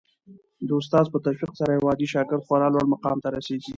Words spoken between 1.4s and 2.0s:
سره یو